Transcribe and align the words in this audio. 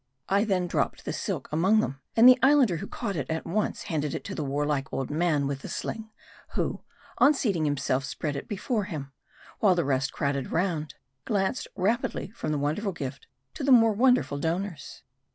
I 0.27 0.45
then 0.45 0.65
dropped 0.65 1.05
the 1.05 1.13
silk 1.13 1.47
among 1.51 1.79
them; 1.79 2.01
and 2.15 2.27
the 2.27 2.39
Islander, 2.41 2.77
who 2.77 2.87
caught 2.87 3.15
it, 3.15 3.29
at 3.29 3.45
once 3.45 3.83
handed 3.83 4.15
it 4.15 4.23
to 4.23 4.33
the 4.33 4.43
warlike 4.43 4.91
old 4.91 5.11
man 5.11 5.45
with 5.45 5.59
the 5.59 5.69
sling; 5.69 6.09
who, 6.55 6.81
on 7.19 7.35
seating 7.35 7.65
himself, 7.65 8.03
spread 8.03 8.35
it 8.35 8.47
before 8.47 8.85
him; 8.85 9.11
while 9.59 9.75
the 9.75 9.85
rest 9.85 10.11
crowding 10.11 10.49
round, 10.49 10.95
glanced 11.25 11.67
rapidly 11.75 12.31
from 12.31 12.51
the 12.51 12.57
wonderful 12.57 12.93
gift, 12.93 13.27
to 13.53 13.63
the 13.63 13.71
more 13.71 13.93
wonderful 13.93 14.39
donors. 14.39 15.03